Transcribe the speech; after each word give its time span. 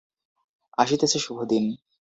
আসিতেছে 0.77 1.17
শুভদিন। 1.19 1.63